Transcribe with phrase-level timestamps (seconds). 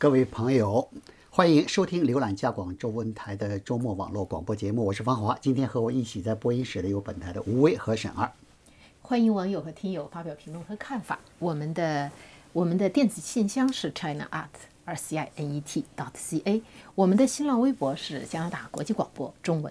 [0.00, 0.88] 各位朋友，
[1.28, 5.36] 欢迎收听浏览加广州文台的周末网络广播节目，我是方华。
[5.42, 8.32] 今天和我一起在播音室的有本台的吴威和沈二。
[9.02, 11.20] 欢迎网友和听友发表评论和看法。
[11.38, 12.10] 我们的
[12.54, 14.46] 我们的电子信箱是 China Art
[14.86, 16.62] R C I N E T dot C A，
[16.94, 19.70] 我们的新浪微博是加拿大国际广播中文。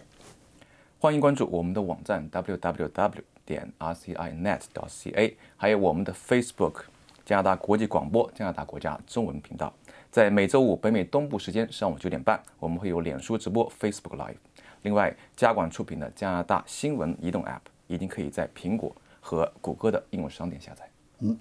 [1.00, 6.82] 欢迎关注我们的网站 www 点 rcinet dot ca，还有我们的 Facebook
[7.30, 9.72] 加拿大国际广播加拿大国家中文频道。
[10.10, 14.34] 在每周五北美东部时间上午九点半，我们会有脸书直播 Facebook Live。
[14.82, 20.90] 另外，加广出品的加拿大新闻移动 App 已经可以在苹果和谷歌的应用商店下载。
[21.20, 21.38] 嗯，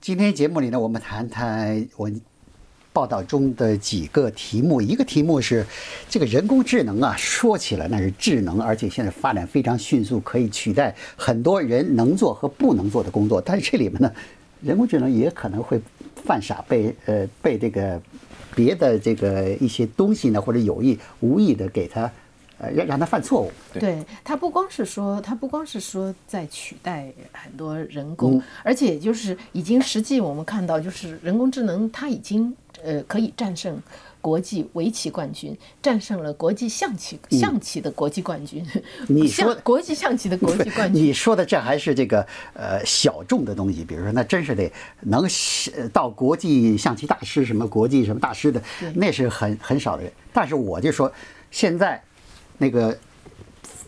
[0.00, 2.10] 今天节目里呢，我们谈谈我
[2.92, 4.80] 报道中的几个题目。
[4.80, 5.64] 一个题目是
[6.08, 13.40] 这个人工智能啊，说起来那是智能，而且现在发展非常迅速，可以取代很多人能做和不能做的工作。
[13.40, 14.12] 但是这里面呢，
[14.62, 15.80] 人工智能也可能会。
[16.22, 17.98] 犯傻被呃被这个
[18.54, 22.02] 别的这个一些东西呢，或者有意无意的给他
[22.58, 23.50] 呃让让他犯错误。
[23.72, 33.80] 对他不光是说他不光是说在取代很多人工，而且就是已经实际我们看到就是人工智能它已经呃可以战胜。
[34.20, 38.64] 国际围棋冠军战胜了国际象棋象棋的国际冠军。
[39.08, 41.02] 你说国际象棋的国际冠军？
[41.02, 45.26] 你说的这还是这个呃小众的东西，比如说那真是得能
[45.92, 48.62] 到国际象棋大师什么国际什么大师的，
[48.94, 50.12] 那是很很少的人。
[50.32, 51.12] 但是我就说
[51.50, 52.02] 现在
[52.58, 52.96] 那个。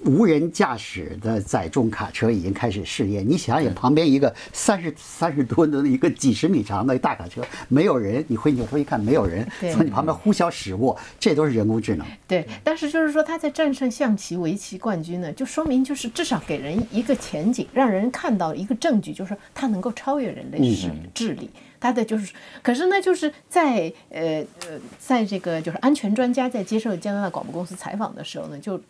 [0.04, 3.24] 无人驾驶的载重卡车已经开始试验。
[3.28, 12.04] 你想想，旁边一个三十三十吨的一个几十米长的大卡车，没有人，你回扭头一看，没有人从你旁边呼啸驶过，这都是人工智能。
[12.26, 21.48] 对，但是就是说他在战胜象棋、围棋冠军呢，就说明就是至少给人一个前景，让人看到一个证据，就是他能够超越人类智智力。
[21.82, 22.32] 他的就是，
[22.62, 28.80] 可是呢，就是在呃呃，在这个就是安全专家在接受加拿大广播公司采访的时候呢，就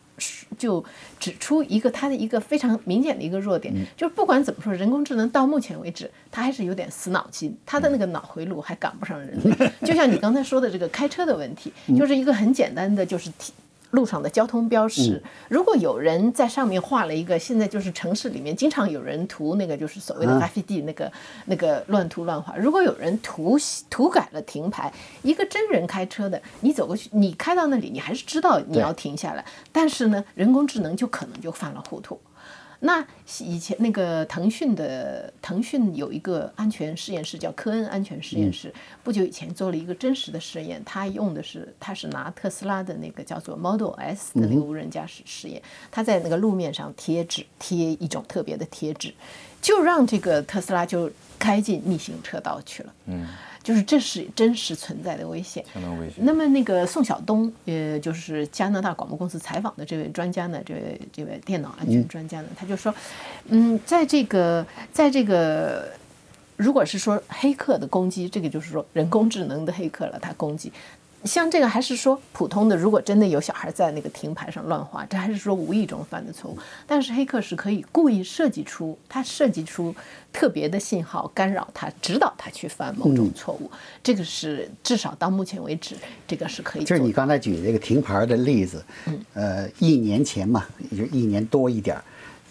[0.59, 0.85] 就
[1.19, 9.73] 指出一个他的一个非常明显的一个弱点，就是不管怎么说，人工智能到目前为止，它还是有点死脑筋，它的那个脑回路还赶不上人类。
[9.83, 13.31] 就像你刚才说的这个开车的问题，就是一个很简单的，就是。
[13.93, 21.13] 路上的交通标识，如果有人在上面画了一个，现在就是城市里面经常有人涂那个，就是所谓的 graffiti 那个
[21.47, 22.57] 那个乱涂乱画。
[22.57, 23.57] 如果有人涂
[23.89, 24.93] 涂改了停牌，
[25.23, 32.19] 一个真人开车的，你走过去，你开到那里，你还是知道你要停下来，但是呢，人工智能就可能就犯了糊涂。
[32.85, 33.07] 那
[33.41, 49.15] 以前那个腾讯的腾讯有一个安全实验室叫科恩安全实验室，不久以前做了一个真实的实验，他用的是他是拿特斯拉的那个叫做 Model S 的那个无人驾驶实验，他在那个路面上贴纸贴一种特别的贴纸，
[49.63, 52.93] 就让这个特斯拉就开进逆行车道去了。
[53.07, 53.27] 嗯。
[53.63, 56.17] 就是这是真实存在的危险，相当危险。
[56.25, 62.93] 那么那个宋晓东，呃，就是加拿大广播公司采访的这位专家呢，这位这位电脑安全专家呢，他就说，
[63.51, 65.89] 嗯，在这个在这个，
[66.57, 70.73] 如果是说黑客的攻击，这个就是说人工智能的黑客了，他攻击。
[71.25, 76.59] 像这个还是说普通的，如果真的有小孩在那个停牌上乱画，这还是说无意中犯的错误。
[76.87, 79.95] 但是黑客是可以故意设计出，他设计出
[80.33, 83.71] 特别的信号干扰他，指导他去犯某种错误。
[84.03, 85.95] 这个是至少到目前为止，
[86.27, 86.85] 这个是可以。
[86.85, 88.85] 就是你刚才举这个停牌的例子，
[89.35, 92.05] 呃，一年前嘛，也就一年多一点儿。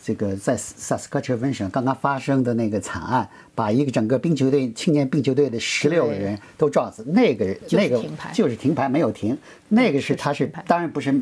[0.03, 8.03] 这个在萨斯科彻温省刚刚发生的那个惨案，把一个整个冰球队青年冰球队的十六个人都撞死，那个那个
[8.33, 9.37] 就是停牌没有停，
[9.69, 11.13] 那个是他是当然不是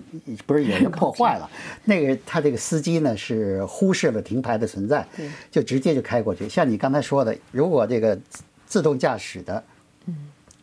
[0.46, 1.50] 不是有人破坏了，
[1.84, 5.06] 那个他这个司机呢是忽视了停牌的存在，
[5.52, 6.48] 就直接就开过去。
[6.48, 8.18] 像你刚才说的，如果这个
[8.66, 9.62] 自动驾驶的，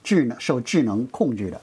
[0.02, 1.61] 智能受智能控制的，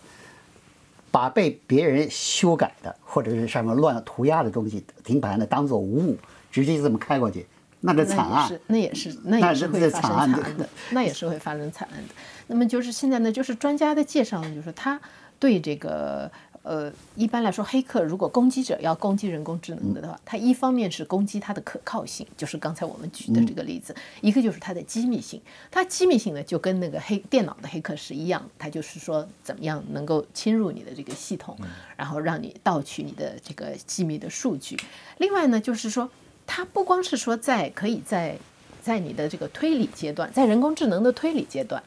[1.09, 6.15] 把被别人修改的或者是上面乱涂鸦的东西停牌呢当做无物。
[6.53, 7.45] 直接这么开过去，
[7.79, 12.13] 那这惨案，那也是那也是会发生惨案的， 那也是会发生惨案的。
[12.45, 15.01] 那么就是现在呢，就是专家的介绍呢，就是他
[15.39, 25.41] 对这个呃，一般来说，黑客如果攻击者要攻击人工智能的话，他一方面是攻击它的可靠性，就是刚才我们举的这个例子；一个就是它的机密性。
[25.69, 31.57] 它机密性呢，就跟那个黑电脑的黑客是一样，它就是说怎么样能够侵入你的这个系统，
[31.97, 34.77] 然后让你盗取你的这个机密的数据。
[35.17, 36.09] 另外呢，就是说。
[36.45, 38.37] 它不光是说在可以在
[38.81, 41.81] 在你的这个推理阶段，在人工智能的推理阶段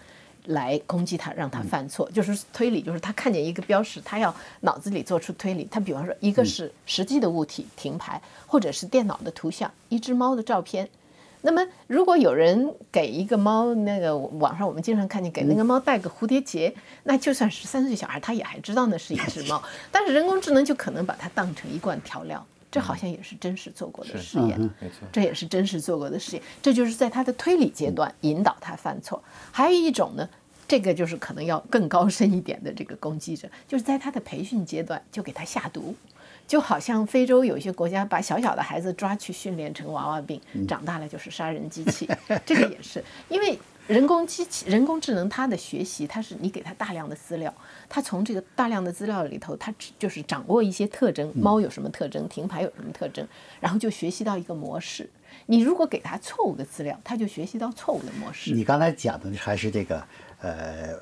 [0.47, 5.69] 来攻击它，让它犯错，就是推理，就是它看见一个标识，它要脑子里做出推理。
[5.71, 10.89] 它比方说，一个是实际的物体停牌，或者是电脑的图像，一只猫的照片。
[11.43, 16.75] 那么如果有人给一个猫，那个网上我们经常看见给那个猫戴个蝴蝶结，
[17.05, 19.63] 那就算是三岁小孩，他也还知道那是一只猫。
[19.93, 22.45] 但是人工智能就可能把它当成一罐调料，
[22.77, 24.61] 这好像也是真实做过的实验。
[24.61, 25.09] 没错。
[25.11, 29.23] 这也是真实做过的实验，这就是在他的推理阶段引导他犯错。
[29.51, 30.29] 还有一种呢，
[30.69, 35.95] 这个就是可能要更高深一点的这个攻击者，就是在他的培训阶段就给他下毒，
[36.47, 40.39] 就好像非洲有些国家把小小的孩子抓去训练成娃娃兵，
[40.69, 42.07] 长大了就是杀人机器，
[42.45, 43.59] 这个也是因为。
[43.87, 47.55] 人工机器、人工智能，它的学习，它是你给它大量的资料，
[47.89, 53.27] 它从这个大量的资料里头，它就是掌握一些特征，猫有什么特征，停牌有什么特征，
[53.61, 55.09] 然后就学习到一个模式。
[55.47, 58.53] 你如果给它错误的资料，它就学习到错误的模式。
[58.53, 60.05] 你刚才讲的还是这个，
[60.41, 60.99] 呃，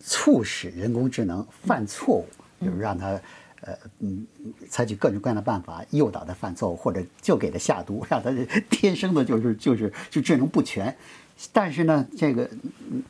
[0.00, 2.26] 促使人工智能犯错误，
[2.62, 3.18] 就是让它，
[3.62, 4.26] 呃，嗯，
[4.68, 8.30] 采取各种各样的办法诱导它犯错误，或者就给它下毒，让它
[8.68, 10.94] 天生的就是就是就智能不全。
[11.52, 12.48] 但是呢，这个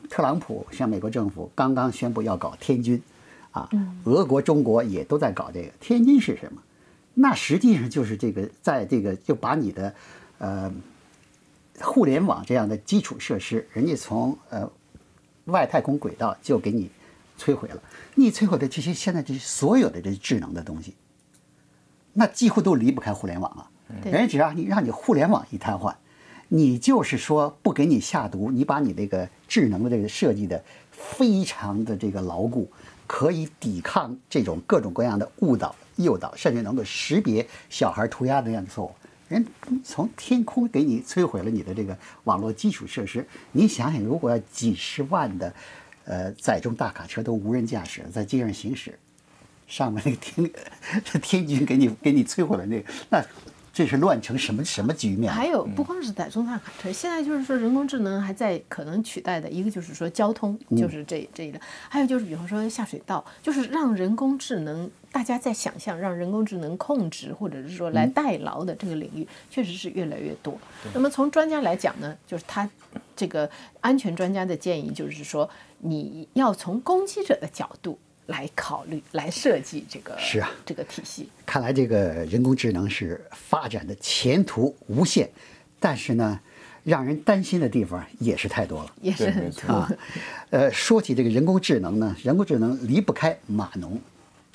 [0.09, 3.01] 特朗普向美国政府刚刚宣布要搞天军，
[3.51, 3.69] 啊，
[4.05, 5.69] 俄国、中国也都在搞这个。
[5.79, 6.61] 天军是什么？
[7.13, 9.93] 那实际上就是这个，在这个就把你的，
[10.37, 10.71] 呃，
[11.81, 14.69] 互联网这样的基础设施，人家从呃
[15.45, 16.89] 外太空轨道就给你
[17.37, 17.81] 摧毁了。
[18.15, 20.95] 你摧毁的这些现在这些所有的这智能的东西，
[22.13, 23.69] 那几乎都离不开互联网啊。
[24.05, 25.93] 人家只要你让你互联网一瘫痪。
[26.53, 30.61] 你就是说不给你下毒，你把你这个智能的这个设计的
[30.91, 32.69] 非常的这个牢固，
[33.07, 38.91] 可以抵抗这种各种各样的误导、诱导，甚至能够识别小孩涂鸦的样的错误。
[39.29, 39.45] 人
[39.81, 45.53] 从天空给你摧毁了你的这个网络基础设施，你想想，如果要几十万的
[46.03, 48.99] 呃载重大卡车都无人驾驶在街上行驶，
[49.69, 50.51] 上面那个天
[51.21, 53.25] 天军给你给你摧毁了那那。
[53.73, 55.31] 这是乱成什么什么局面？
[55.31, 61.59] 还有不光是在重大卡车，现在就是说人工智能还在可能取代的一个就是说交通，就是这这一类。
[61.87, 70.57] 还有就是比方说下水道，就是让人工智能大家在想象让人工智能控制或者是说来代劳的这个领域，确实是越来越多。
[70.93, 72.69] 那么从专家来讲呢，就是他
[73.15, 77.97] 这个安全专家的建议就是说，你要从攻击者的角度。
[78.31, 81.29] 来考虑，来设计这个是啊，这个体系。
[81.45, 85.29] 看来这个人工智能是发展的前途无限，
[85.79, 86.39] 但是呢，
[86.83, 89.91] 让人担心的地方也是太多了，也是很多啊。
[90.49, 93.99] 呃，说起这个人工智能呢，人工智能离不开码农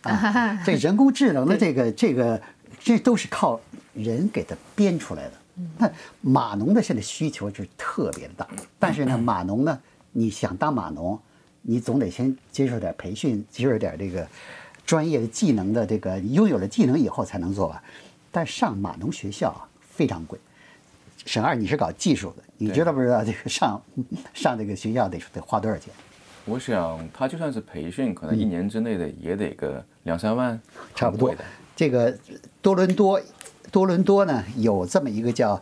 [0.03, 0.59] 啊。
[0.65, 2.41] 这人工智能的这个这个，
[2.81, 3.61] 这都是靠
[3.93, 5.33] 人给它编出来的。
[5.79, 5.91] 那
[6.23, 9.79] 码农的现在需求是特别的大，但是呢，码农呢，
[10.13, 11.21] 你想当码农？
[11.69, 14.25] 你总得先接受点培训，接受点这个
[14.87, 17.83] 专业的技能的这个，拥有了技能以后才能做吧。
[18.31, 20.39] 但上码农学校啊非常贵。
[21.25, 23.83] 沈二，你是搞技术的，你知道不知道这个上
[24.33, 25.93] 上这个学校得得花多少钱？
[26.45, 30.61] 我想他就算是培训，可能一年之内的也得个两三万，
[30.95, 31.45] 差不多的。
[31.75, 32.17] 这个
[32.63, 33.21] 多伦多，
[33.73, 35.61] 多伦多呢有这么一个叫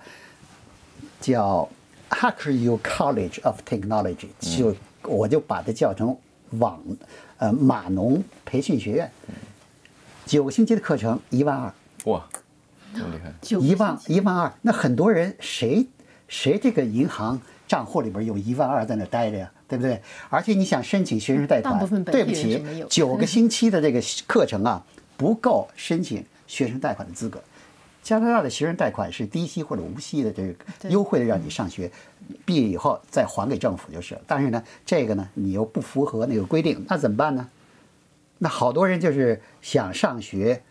[1.19, 1.67] 叫
[2.11, 4.77] Hacker U College of Technology，就。
[5.05, 6.17] 我就把它叫成
[6.59, 6.81] 网，
[7.39, 9.11] 呃，码农培训学院，
[10.27, 11.73] 九个星期的课程一万二，
[12.05, 12.25] 哇，
[12.95, 15.87] 这么厉害，一万一万二，那很多人谁
[16.29, 20.01] 谁这个银行账户里边有一万二在那待着呀，对不对？
[20.31, 24.85] 而且你想申请学生贷款，对不起，九个星期的这个课程啊，
[25.17, 27.43] 不够申请学生贷款的资格。
[28.05, 30.55] 加拿大的学生贷款是低息或者无息的，这个
[30.91, 31.91] 优惠的让你上学，
[32.45, 34.17] 毕业以后再还给政府就是。
[34.27, 37.49] 但是呢，这个呢，你又不符合那个规定，那怎么办呢？
[38.37, 40.63] 那好多人就是想上学，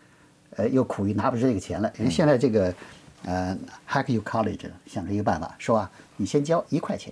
[0.51, 1.91] 呃，又苦于拿不出这个钱来。
[1.97, 2.71] 人现在这个，
[3.25, 3.57] 呃
[3.89, 7.11] ，Hack You College 想出一个办法，说啊，你先交一块钱，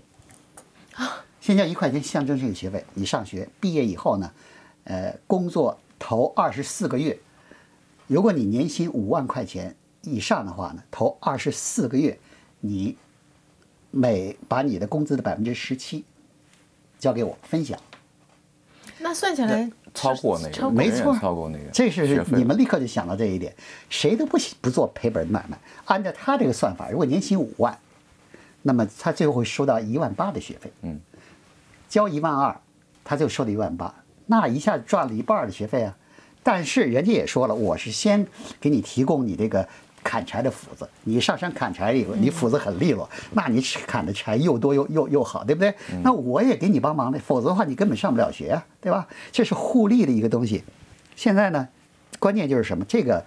[0.94, 4.32] 啊，先交一块钱象征性学费，你上学，毕业以后呢，
[4.84, 7.18] 呃，工作头二十四个月，
[8.06, 9.76] 如果你年薪五万块钱。
[10.04, 12.18] 以上的话呢，头二十四个月，
[12.60, 12.98] 你
[13.92, 16.04] 每把你的工资的百分之十七
[16.98, 17.80] 交给我分享。
[19.00, 21.66] 那算下来超过那个，没错，超过那个。
[21.72, 23.54] 这是你们立刻就想到这一点，
[23.90, 25.60] 谁都不不做赔本买卖。
[25.86, 27.78] 按照他这个算法，如果年薪五万，
[28.62, 30.72] 那么他最后会收到一万八的学费。
[30.84, 31.00] 嗯，
[31.90, 32.60] 交一万二，
[33.04, 35.98] 他就收了一万八，那一下赚了一半的学费啊。
[36.44, 38.28] 但是人家也说了，我是先
[38.60, 39.68] 给你提供你这个。
[40.04, 45.74] 砍柴的斧子，你上山砍柴以后，你斧子很利落，那你砍的柴又多又又又好，对不对？
[46.04, 49.08] 那我也给你帮忙的，否则的话你根本上不了学，对吧？
[49.32, 50.64] 这是互利的一个东西。
[51.16, 51.68] 现在呢，
[52.20, 52.84] 关键就是什么？
[52.86, 53.24] 这个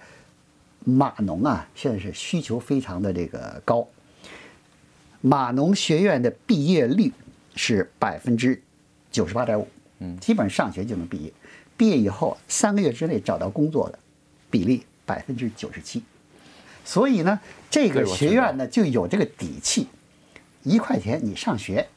[0.83, 3.87] 码农啊，现在是需求非常的这个高。
[5.21, 7.11] 码农学院的毕业率
[7.55, 8.61] 是百分之
[9.09, 9.67] 九十八点五，
[9.99, 11.33] 嗯，基本上上学就能毕业，
[11.75, 13.97] 毕业以后三个月之内找到工作的
[14.51, 16.03] 比例百分之九十七，
[16.85, 17.39] 所以呢，
[17.69, 19.87] 这个学院呢就有这个底气，
[20.61, 21.87] 一块钱你上学，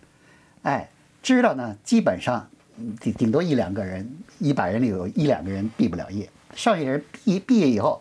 [0.63, 0.89] 哎，
[1.23, 8.01] 知道呢，基本上嗯顶顶多一两个人，一百人里有一两个人毕不了业，剩下人毕毕业以后，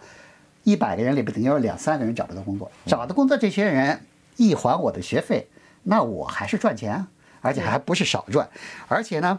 [0.64, 4.02] 一百个人里边顶多有两三个人找不到工作，找到工作这些人
[4.38, 5.46] 一还我的学费，
[5.84, 7.08] 那我还是赚钱啊，
[7.42, 8.50] 而且还不是少赚，
[8.88, 9.38] 而且呢，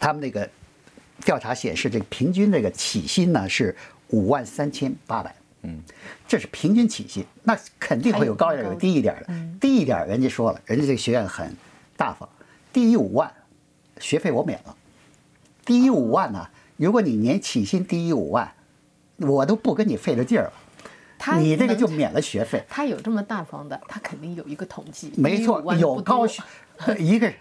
[0.00, 0.50] 他们那个
[1.24, 3.76] 调查显示，这个平均这个起薪呢是
[4.08, 5.32] 五万三千八百。
[5.62, 5.82] 嗯，
[6.26, 9.34] 这是平均起薪，那肯定会有高一点，有低一点的。
[9.60, 11.54] 低一点，人家说了，人家这个学院很
[11.96, 12.28] 大方，
[12.72, 13.32] 低于五万，
[13.98, 14.76] 学费我免了。
[15.64, 18.52] 低于五万呢，如果你年起薪低于五万，
[19.16, 20.52] 我都不跟你费这劲儿了，
[21.18, 22.64] 他你这个就免了学费。
[22.68, 25.12] 他有这么大方的，他肯定有一个统计。
[25.16, 26.42] 没错1.5万，不多有高学，
[26.98, 27.32] 一个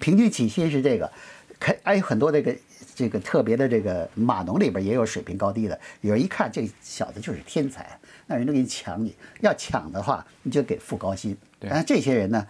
[0.00, 1.12] 平均起薪是这个，
[1.60, 2.56] 肯还有很多这个
[2.96, 11.36] 这个特别的这个码农里边也有水平高低的，有人一看这小子就是天才，那人都给你抢你，要抢的话你就给付高薪。
[11.60, 12.46] 但是这些人呢，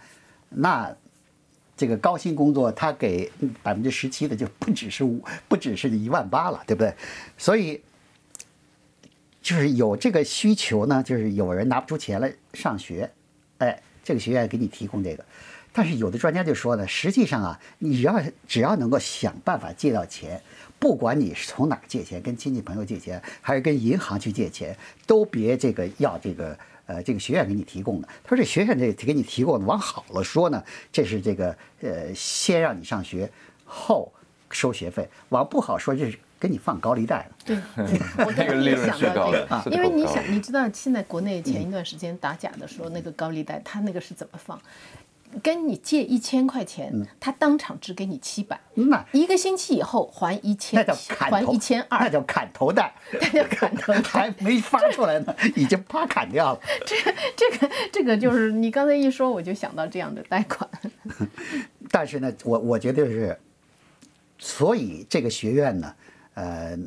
[0.49, 0.95] 那
[1.75, 3.29] 这个高薪工作他给
[3.61, 6.93] 百分之十七的就不只是五， 不只是一万八了，对不对？
[7.37, 7.81] 所以。
[9.39, 13.09] 就是有这个需求呢，就是有人拿不出钱来上学，
[13.59, 15.23] 哎，这个学院给你提供这个。
[15.77, 20.41] 但是有的专家就说呢，实际上啊，你要只要能够想办法借到钱，
[20.79, 26.57] 不管你是从哪儿借钱，跟亲戚朋友借钱，还是跟银行去借钱，都别这个要这个
[26.87, 28.07] 呃这个学院给你提供的。
[28.23, 33.29] 他说这学院这给你提供的，往好了说呢，这是这个呃先让你上学，
[33.63, 34.11] 后
[34.49, 37.35] 收学费；往不好说，这是给你放高利贷了。
[37.45, 37.55] 对，
[38.25, 44.59] 我那个利润想到是高这个，的因为你想，你知道现在国内前一段时间打假的时候那个高利贷，他那个是怎么放？
[45.43, 49.05] 跟你借一千块钱，他当场只给你七百，那。
[49.11, 56.59] 一个星期以后还一千那千叫，砍还头，一千二，那叫砍头贷， 那叫砍头贷 还没发出来呢， 已经啪砍掉了。
[56.85, 56.95] 这
[57.35, 60.69] 这个这个就是你刚才一说，我就想到这样的贷款。
[61.91, 63.37] 但是呢，我我觉得是，
[64.37, 65.93] 所以这个学院呢，
[66.33, 66.77] 呃，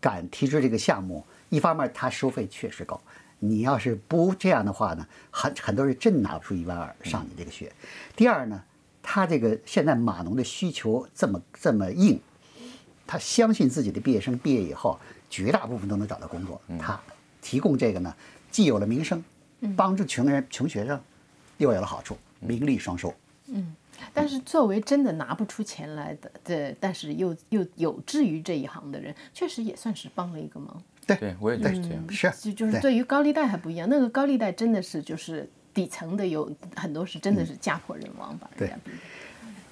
[0.00, 3.00] 敢提出这个项目，一方面它收费确实高，
[3.40, 7.72] 你要是不这样的话呢，很很多人真拿不出一万二上你这个学。
[8.14, 8.62] 第二呢，
[9.02, 12.20] 他这个现在码农的需求这么这么硬，
[13.06, 16.60] 他相信自己的毕业生毕业以后，绝大部分都能找到工作。
[16.78, 17.00] 他
[17.40, 18.14] 提供这个呢，
[18.50, 19.24] 既有了名声，
[19.74, 21.00] 帮助穷人穷学生，
[21.56, 23.12] 又有了好处，名利双收。
[23.46, 23.74] 嗯
[24.14, 30.82] 但是作为真的拿不出钱来的，这但是又又有志于这一行的人，确实也算是帮了一个忙。
[31.16, 32.04] 对，我也觉得是这样。
[32.10, 38.96] 是，就就是对对于高利贷还不一样，那个高利贷真的是就是底层的有很多是真的是家破人亡把人家逼的。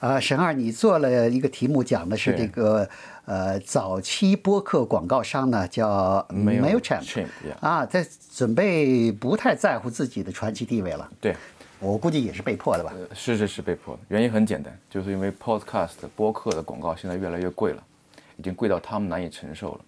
[0.00, 2.88] 呃，沈二，你做了一个题目，讲的是这个
[3.24, 11.10] 呃早期播客广告商呢，叫 yeah 啊，在准备不太在乎自己的传奇地位了。
[11.20, 11.34] 对，
[11.80, 12.92] 我估计也是被迫的吧。
[12.94, 17.82] 呃是是是被迫的，原因很简单，就是因为 Podcast 播客的广告现在越来越贵了，
[18.36, 19.80] 已经贵到他们难以承受了。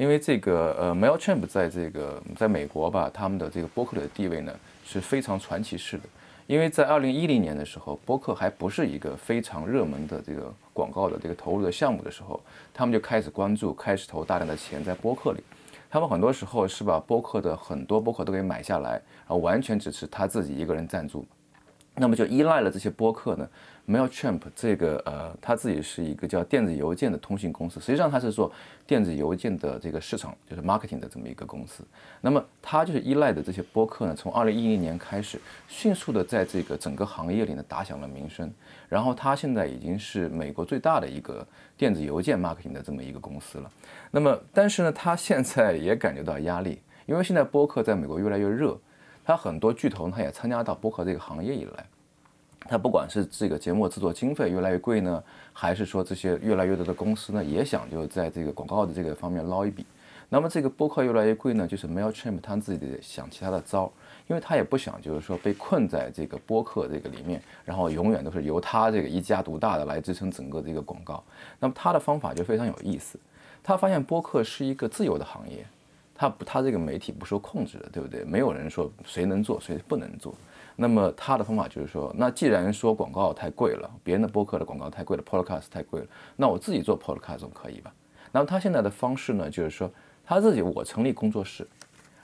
[0.00, 4.50] 因为这个呃 Mailchimp 在这个在美国吧，他们的这个播客的地位呢
[4.82, 6.04] 是非常传奇式的。
[6.46, 12.40] 因为在二零一零年的时候，播客还不是一个非常热门的这个广告的这个投入的项目的时候，
[12.72, 15.44] 他们就开始关注，开始投大量的钱在播客里。
[15.90, 21.26] 他们很多时候是把播客的很多播客都给买下来，然后完全只是他自己一个人赞助。
[22.00, 23.46] 那么就依赖了这些播客呢
[23.86, 28.50] ，Mailchimp 这个呃，他自己是一个叫电子邮件的通信公司，实际上它是做
[28.86, 31.84] 电子邮件的这个市场，就是 marketing 的这么一个公司。
[32.22, 35.38] 那么它就是依赖的这些播客呢，从二零一零年开始，
[35.68, 38.50] 迅速的在这个整个行业里呢打响了名声。
[38.88, 43.70] 然后它现在已经是美国最大的一个电子邮件 marketing 的这么一个公司了。
[44.10, 48.78] 那么但是呢，它现在也感觉到压力，因为现在播客在美国越来越热。
[49.24, 51.86] 它很多巨头呢，它也参加到播客这个行业以来，
[52.60, 55.22] 它不管是这个节目制作经费越来越贵呢，
[55.52, 59.86] 还是说这些越来越多的公司呢，也想就在这个广告的这个方面捞一笔。
[60.32, 63.92] 那么这个播客越来越贵呢，就是 Mailchimp 他自己得想其他的招，
[64.28, 71.20] 因为他也不想就是说被困在这个播客这个里面，然后永远都是由他这个一家独大的来支撑整个这个广告。
[71.58, 73.18] 那么他的方法就非常有意思，
[73.60, 75.66] 他发现播客是一个自由的行业。
[76.20, 78.22] 他不，他这个媒体不受控制的，对不对？
[78.24, 80.34] 没有人说谁能做，谁不能做。
[80.76, 87.90] 那么他的方法就是说，那既然说广告太贵了，别人的播客的广告太贵了，Podcast 太贵了，那我自己做 Podcast 总可以吧？
[88.32, 89.90] 那么他现在的方式呢，就是说
[90.22, 91.66] 他自己我成立工作室，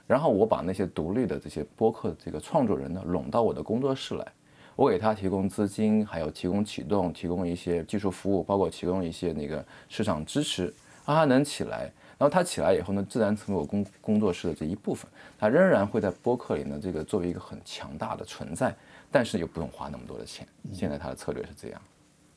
[0.05, 4.27] 然后我把那些独立的这些播客的这个创作人呢拢到我的工作室来，
[4.75, 10.71] 我给他提供资金，还有提供启动，提供一些技术服务，包括提供一些那个市场支持，
[11.03, 11.91] 让他能起来。
[12.17, 15.07] 然后他起来以后呢，自然成为我工工作室的这一部分。
[15.37, 18.75] 他仍然会在播客里呢，这个作为一个很强大的存在，
[19.11, 20.47] 但是又不用花那么多的钱。
[20.73, 21.81] 现在他的策略是这样。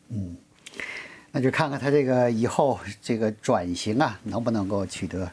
[0.09, 0.37] 嗯，
[1.33, 5.31] 那就看看他这个以后这个转型啊，能不能够取得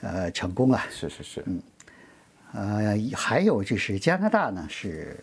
[0.00, 0.86] 呃成功啊？
[0.88, 1.42] 是是是。
[1.46, 1.62] 嗯，
[2.52, 5.18] 呃，还有就是加拿大呢，是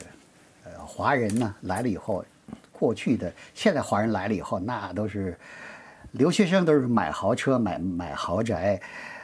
[0.65, 2.25] 呃华人呢来了以后，
[2.73, 5.37] 过去的现在华人来了以后，那都是。
[6.11, 8.81] 留学生都是买豪车、买买豪宅，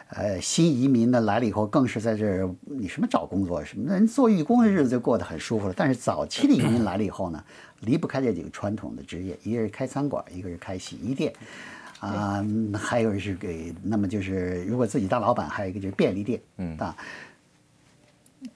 [0.09, 5.73] 呃，新移民呢来了以后更是在这儿，你什么找工作什么，人做义工的日子就过得很舒服了。
[5.75, 7.43] 但是早期的移民来了以后呢，
[7.81, 11.33] 离不开这几个传统的职业，一个是开餐馆，一个是开洗衣店，
[11.99, 16.95] 啊，还有是给，那么就是如果自己当老板，还有一个就是便利店，嗯啊。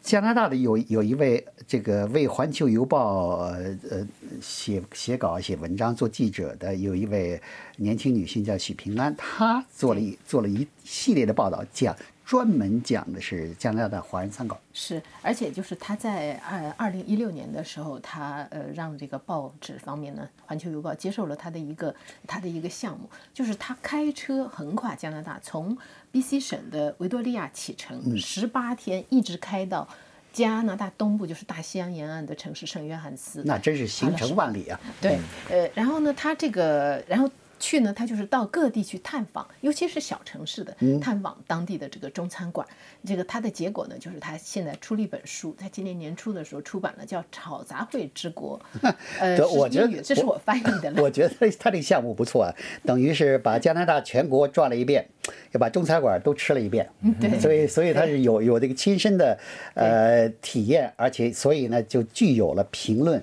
[0.01, 3.51] 加拿大的有有一位这个为《环球邮报》
[3.89, 4.07] 呃
[4.41, 7.41] 写写稿、写文章、做记者的，有一位
[7.77, 11.95] 年轻女性叫许平安，她做了一做了一系列的报道，讲。
[12.29, 21.95] 专门讲的是加拿大的华人参考，是，而且就是他在二二零一六年的时候，他呃让这个报纸方面呢，《环球邮报》接受了他的一个
[22.27, 25.75] 他的一个项目，就是他开车横跨加拿大，从
[26.11, 29.89] B.C 省的维多利亚启程，十八天一直开到
[30.31, 34.79] 加拿大东部，就是大西洋沿岸的城市圣约翰斯，那真是行程万里啊！
[35.01, 35.17] 对，
[35.49, 37.27] 呃，然后呢，他这个，然后。
[37.59, 42.65] 去呢，他就是到各地去探访，尤其是小城市的探访当地的这个中餐馆。
[43.05, 48.59] 这个他的结果呢，就是他现在出了一本书，在今年年初的时候出版了，叫《炒杂烩之国
[49.19, 50.93] 》。呃，我觉得这是我翻译的。
[51.03, 55.05] 我觉得他这个项目不错啊，等于是把加拿大全国转了一遍，
[55.51, 56.89] 要把中餐馆都吃了一遍。
[57.19, 59.37] 对，所以所以他是有有这个亲身的
[59.73, 63.21] 呃体验，而且所以呢就具有了评论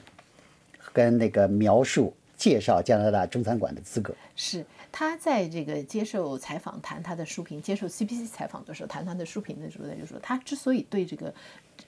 [0.92, 2.14] 跟那个描述。
[2.38, 11.34] 介绍加拿大中餐馆的资格是他在这个接受采访谈他的书评，接受 CBC 采访的时候谈他的书评的时候，他就说他之所以对这个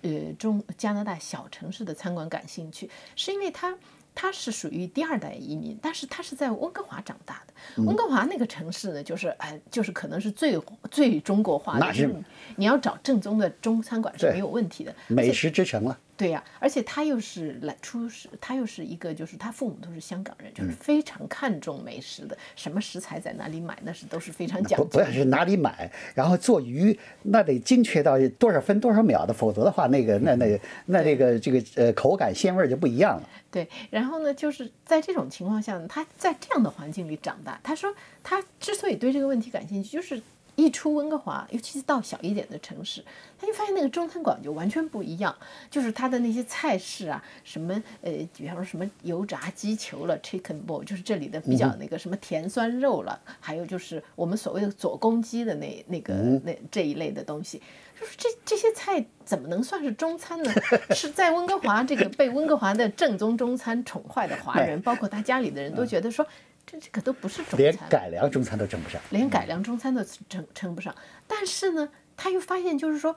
[0.03, 3.77] 呃中加拿大小城市的餐馆感兴趣，是因为他
[4.15, 7.83] 他是属于第二代移民，但是他是在温哥华长大的。
[7.85, 10.59] 温哥华那个城市呢，就是哎，就是可能是最
[10.91, 12.13] 最中国化的，那是
[12.57, 15.97] 你要找正宗的中餐馆是没有问题的，美食之城了。
[16.19, 24.85] 对呀，而且他又是来出是，他又是一个，就是他父母都是香港人，就是非常看重美食的，什么食材在哪里买，那是都是非常讲究。
[24.85, 33.29] 不，不是哪里买，然后做鱼那得精确到多少分多少秒的，否则的话，那个那那那这个这个呃口感鲜味就不一样了。
[33.53, 40.21] 对，然后呢，就是在这种情况下，他在这样的环境里长大，他说他之所以对这个问题感兴趣，就是。
[40.59, 43.01] 一出温哥华，尤其是到小一点的城市，
[43.39, 45.33] 他就发现那个中餐馆就完全不一样。
[45.71, 56.13] 就是他的那些菜式啊，什么呃，比方说什么油炸鸡球了，chicken ball，就是这里的比较那个什么甜酸肉了，还有就是我们所谓的左公鸡的那那个
[56.45, 57.63] 那这一类的东西，
[58.01, 60.53] 就是这这些菜怎么能算是中餐呢？
[60.91, 66.27] 是在温哥华这个被温哥华的正宗中餐宠坏的华 人，包括他家里的人都觉得说。
[66.71, 70.95] 这这个都不是中餐，连改良中餐都称不上，连改良中餐都称称不上。
[71.27, 73.17] 但是呢，他又发现，就是说，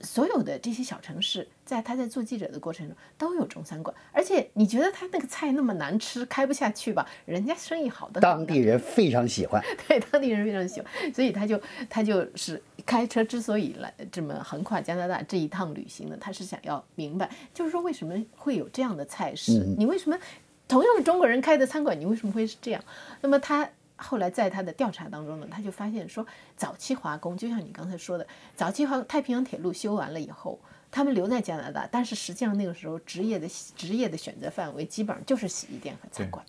[0.00, 7.04] 所有的这些小城市，在他在做记者的过程中都有中餐馆，而且你觉得他那个菜那么难吃，开不下去吧？
[7.24, 20.16] 人家生意好的，当地人非常喜欢， 对，当地人非常喜欢，所以他就他就是开车之所以来这么横跨加拿大这一趟旅行呢，他是想要明白，就是说为什么会有这样的菜式，你为什么？
[20.66, 22.82] 同样是中国人开的餐馆，你为什么会是这样？
[23.20, 30.58] 那么他后来在他的调查当中呢，他就发现说，早期华工就像你刚才说的，早期华太平洋铁路修完了以后，
[30.90, 36.44] 他们留在加拿大，但是实际上那个时候职业的职业的选择范围基本上就是洗衣店和餐馆。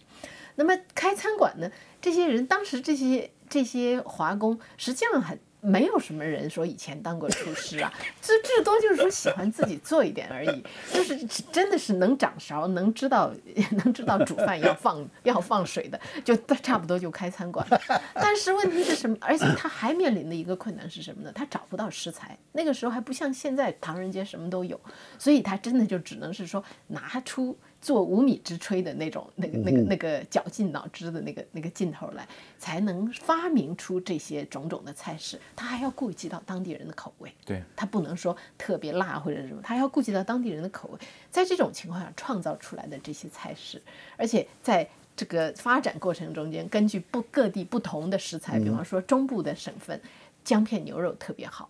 [0.56, 1.70] 那么开餐馆呢，
[2.02, 5.38] 这些人当时这些这些华工实际上很。
[5.66, 13.34] 没有什么人说以前当过厨师啊，最至多就是说喜欢自己做一点而已，就是真的是能掌勺，能知道
[13.84, 17.66] 能知道煮饭要放 要放水的，就差不多就开餐馆。
[18.14, 19.18] 但是问题是什么？
[19.20, 21.32] 而且他还面临的一个困难是什么呢？
[21.34, 24.80] 他找不到食材，那个时候还不像现在唐人街什么都有，
[25.18, 27.58] 所以他真的就只能是说拿出。
[27.82, 35.40] 做无米之炊的那种，那个、那个、那个绞尽脑汁的那个、那个劲头来，才能发明出这些种种的菜式。
[35.56, 41.00] 他还要顾及到当地人的口味，对他不能说特别辣或者什么，他要顾及到当地人的口味。
[41.30, 43.82] 在这种情况下创造出来的这些菜式，
[44.18, 50.02] 而且在这个发展过程中间，根据不各地不同的食材，比方说中部的省份，
[50.44, 51.70] 姜片牛肉特别好。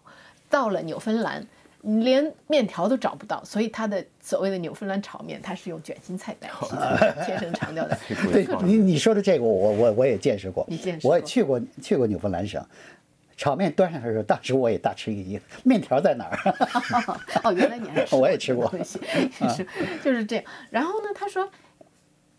[0.49, 1.45] 到了纽芬兰，
[1.85, 6.67] 连面条都找不到，所以他的所谓的纽芬兰炒面，它是用卷心菜代替，
[7.25, 7.97] 切成长条的。
[8.33, 12.65] 对你你说的这个，我我我也见识过，你见识过我也去过去过纽芬兰省。
[13.37, 16.55] 炒面端上来的时候，当时我也大吃一惊，面条在哪儿？
[17.43, 18.97] 哦，原来你还吃 我也吃过是
[20.01, 20.45] 就是这样。
[20.69, 21.47] 然后呢，他说，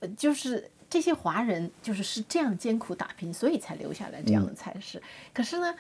[0.01, 5.03] 呃就是这些华人就是是这样艰苦打拼，所以才留下来这样的菜式。
[5.35, 5.75] 可是呢，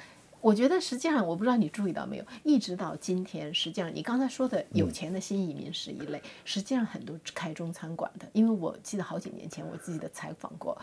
[0.46, 10.80] 我觉得实际上，我不知道你注意到没有，一直到今天，实际上你刚才说的有钱的新移民是一类，实际上很多开中餐馆的，因为我记得好几年前我自己的采访过。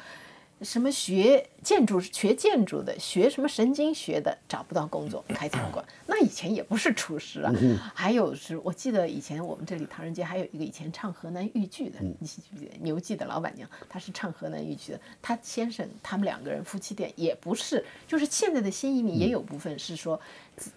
[0.61, 5.83] 什么学建筑学建筑的，学什么神经学的，找不到工作开餐馆。
[6.07, 7.51] 那以前也不是厨师啊，
[7.93, 12.71] 还有是我记得以前我们这里唐人街还有一个以前唱河南豫剧的，你记不记得？
[12.79, 15.01] 牛记的老板娘，她是唱河南豫剧的。
[15.21, 20.19] 她先生他们两个人夫妻店也不是，就是现在的新移民也有部分是说，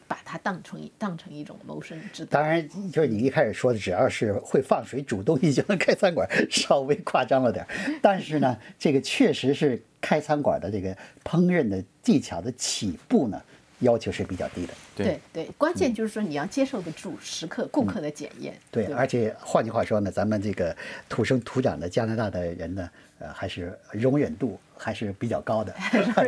[0.08, 2.40] 把它当成一当成一种谋生之道。
[2.40, 7.98] 当然，就是你一开始说的，只要是会放水煮东西就能开餐馆，稍微夸张了点儿。
[8.00, 13.40] 但是呢，这个确实是开餐馆的这个烹饪的技巧的起步呢，
[13.80, 14.74] 要求是比较低的。
[14.96, 18.54] 对对，关键就是说你要接受得住食客、顾客的检验。
[18.70, 20.74] 对，吧而且换句话说呢，咱们这个
[21.08, 25.74] 土生土长的加拿大的人呢，呃，还是容忍度还是比较高的，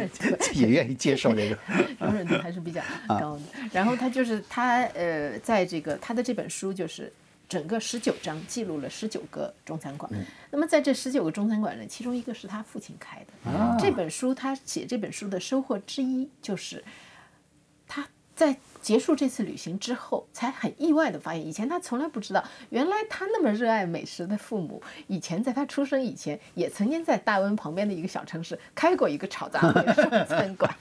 [0.54, 1.58] 也愿意接受这个。
[2.00, 3.42] 容忍度还是比较高的。
[3.72, 7.12] 然后他就是他呃，在这个他的这本书就是
[7.48, 10.10] 整个十九章记录了十九个中餐馆。
[10.50, 13.76] 那么在这十九个中餐馆呢，其中一个是他父亲开的。
[13.78, 16.82] 这本书他写这本书的收获之一就是
[17.86, 18.06] 他
[18.38, 30.72] 在结束这次旅行之后，才很意外的发现，以前他从来不知道，原来他那么热爱美食的父母，以前在他出生以前，也曾经在大温旁边的一个小城市开过一个炒杂烩的 中餐馆，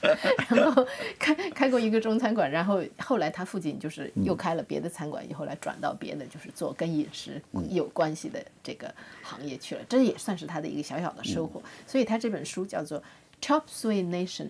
[0.47, 0.85] 然后
[1.17, 7.41] 开开过一个中餐馆，然后后来他父亲就是又开了别的餐馆，以后来转到别的就是做跟饮食
[7.71, 8.93] 有关系的这个
[9.23, 11.59] 行业去了，这也算是他的一个小小的收获。
[11.87, 13.01] 所以他这本书叫做
[13.41, 14.45] 《Chop Suey Nation》。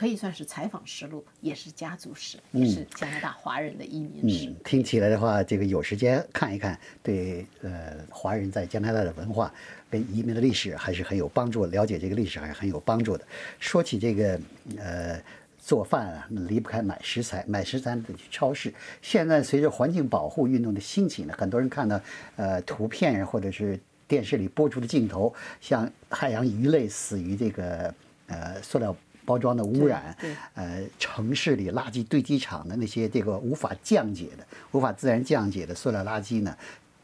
[0.00, 4.48] 可以算是采访实录，也是家族史，也是加拿大华人的移民史。
[4.48, 9.52] 嗯，听起来的话，这个有时间看一看，对呃华人在加拿大的文化
[9.90, 13.22] 跟移民的历史还是很有帮助，了解这个历史还是很有帮助的。
[13.58, 14.40] 说起这个
[14.78, 15.20] 呃
[15.58, 18.72] 做饭啊，离不开买食材，买食材得去超市。
[19.02, 22.00] 现在随着环境保护运动的兴起呢，很多人看到
[22.36, 27.94] 呃图片或者是电视里播出的镜头，像海洋鱼类死于这个
[28.28, 28.96] 呃塑料。
[29.30, 30.16] 包装的污染，
[30.54, 36.52] 呃，城市里垃圾堆积场的那些这个无法降解的、无法自然降解的塑料垃圾呢，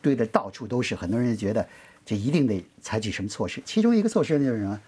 [0.02, 0.92] 堆的到处都是。
[0.92, 1.64] 很多人就觉得
[2.04, 3.62] 这一定得采取什么措施。
[3.64, 4.80] 其中一个措施就是什么？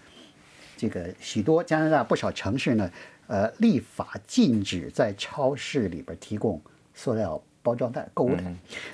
[0.75, 2.91] 这个许多加拿大不少城市呢，
[3.27, 6.61] 呃，立法禁止在超市里边提供
[6.93, 8.43] 塑料包装袋、购物袋。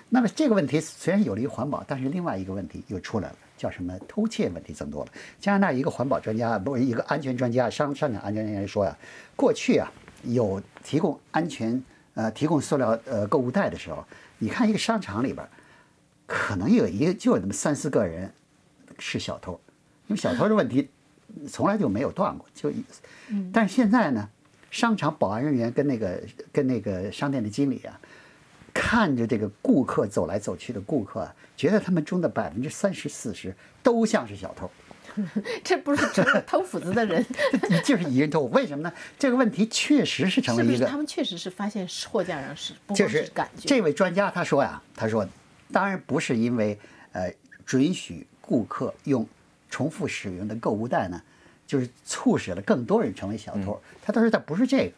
[0.08, 3.38] 那么这个问题虽然有利于环保，但是另外一个问题又出来了。
[3.58, 5.12] 叫什么偷窃问题增多了？
[5.39, 8.98] 加拿大一个环保专家，不是一个安全专家，商商场安全专家说呀，
[9.36, 9.91] 过去啊
[10.24, 11.82] 有提供安全
[12.13, 14.06] 呃提供塑料呃购物袋的时候，
[14.39, 15.48] 你看一个商场里边，
[16.26, 18.32] 可能有一个就有那么三四个人
[19.00, 19.60] 是小偷，
[20.08, 20.89] 因为小偷的问题
[21.48, 22.72] 从来就没有断过，就，
[23.54, 24.30] 但是现在呢，
[24.70, 28.00] 商场保安人员跟那个跟那个商店的经理啊。
[28.88, 34.69] 看着这个顾客走来走去的顾客，觉得他们中的百分之三十四十都像是小偷，
[35.65, 36.06] 这不是
[36.45, 37.26] 偷斧子的人，
[37.84, 38.41] 就是一人偷。
[38.41, 38.93] 为什么呢？
[39.17, 43.67] 这个问题确实是成为一个，他们确实是发现货架上是，就是感觉。
[43.67, 45.28] 这位专家他说呀，他说，
[45.71, 46.78] 当然不是因为
[47.12, 47.34] 呃
[47.65, 49.28] 准许顾客用
[49.67, 51.19] 重复使用的购物袋呢，
[51.65, 53.82] 就是促使了更多人成为小偷。
[54.04, 54.91] 他他说他不是这个。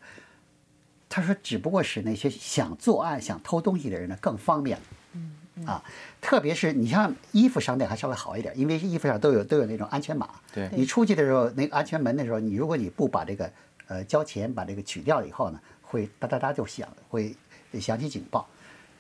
[1.10, 4.78] 他说：“只不过使那些想作案、想偷东西的人呢更方便，
[5.13, 5.84] 嗯啊，
[6.22, 10.30] 特别是你像衣服商店还稍微好一点，因为衣服上都有都有那种安全码。
[10.54, 13.52] 对，你出去的时候，那个安全门的时候，你如果你不把这个
[13.88, 17.36] 呃交钱把这个取掉以后呢，会哒哒哒就响，会
[17.80, 18.48] 响起警报。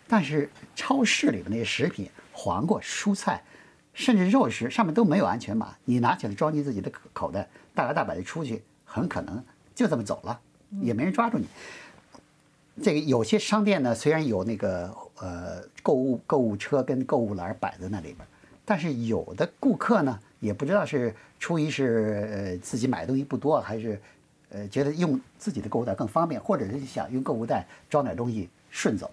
[0.07, 3.43] 但是超市里的那些食品，黄瓜、蔬菜，
[3.93, 9.43] 甚至肉食上面都没有安全码，你拿起来装进自己的口袋，大摇大摆的出去，很可能
[9.75, 10.39] 就这么走了，
[10.81, 11.45] 也没人抓住你。”
[12.81, 18.17] 这个有些商店呢，虽然有那个呃购物购物车跟购物篮摆在那里边，
[18.63, 23.99] 但是有的顾客呢，也不知道是出于是呃自己买东西不多，还是
[24.49, 29.09] 呃觉得用自己的购物袋更方便，或者是想用购物袋装点东西顺走。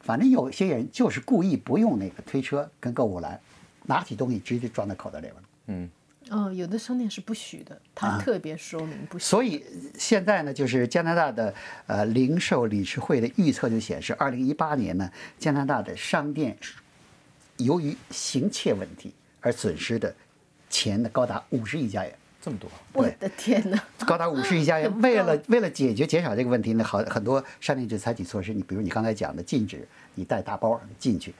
[0.00, 3.40] 反正有些人就是故意不用那个推车跟购物篮，
[3.86, 5.42] 拿起东西直接装在口袋里边了。
[5.66, 5.90] 嗯，
[6.30, 9.24] 哦，有的商店是不许的，它特别说明不许。
[9.24, 9.64] 所以
[9.98, 11.54] 现在呢，就是加拿大的
[11.86, 16.56] 呃零售理事会的预测就显示，二零一八年呢，加拿大的商店
[17.58, 20.14] 由于行窃问题而损失的
[20.68, 22.12] 钱呢，高达五十亿加元。
[22.38, 23.82] 这么多，我的天哪！
[24.06, 24.88] 高达五十亿加元。
[25.02, 28.54] 为了为了解决减少这个问题呢，好很多商店就采取措施。
[28.54, 29.84] 你比如你刚才讲的，禁止
[30.14, 31.34] 你带大包进去，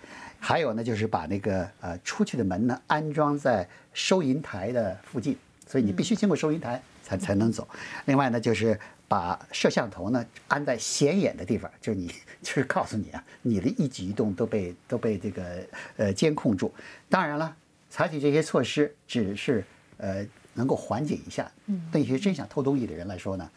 [0.47, 7.67] 还有呢就是把那个呃出去的门呢安装在收银台的附近，所以你必须经过收银台才才能走。
[8.05, 8.79] 另外呢就是
[9.09, 12.07] 把摄像头呢安在显眼的地方，就是你
[12.43, 16.73] 就是告诉你啊，你的一举一动都被都被这个呃监控住。
[17.11, 17.57] 当然了，
[17.91, 19.65] 采取这些措施只是
[19.97, 21.51] 呃能够缓解一下。
[21.91, 23.51] 对一些真想偷东西的人来说呢，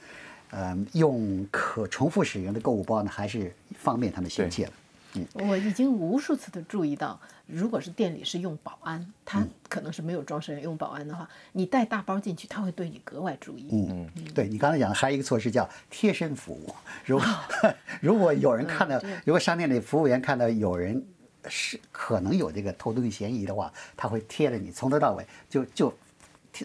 [0.49, 4.67] 呃，用可重复使用的购物包呢，还是方便他们行窃
[5.13, 5.45] 的。
[5.45, 13.67] 我已经无数次的注意到，如果是店里是用保安，他可能是没有装饰人用保安的话，你带大包进去，他会对你格外注意。
[13.71, 16.73] 嗯，对你刚才讲的还有一个措施叫贴身服务。
[17.05, 17.25] 如果
[18.01, 21.05] 如果有人看到，如果商店里服务员看到有人
[21.47, 25.97] 是可能有这个偷东西嫌疑的话，他会贴着你从头到尾就就贴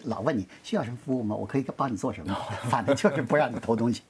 [0.05, 1.35] 老问你需要什么服务吗？
[1.35, 2.35] 我可以帮你做什么？
[2.69, 4.01] 反正就是不让你偷东西。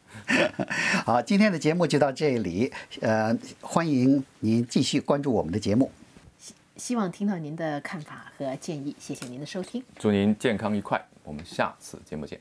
[1.06, 5.92] 好，今天的节目就到这里，呃，欢迎您继续关注我们的节目。
[6.78, 9.84] 希望听到您的看法和建议，谢谢您的收听。
[9.98, 12.40] 祝您健康愉快，我们下次节目见。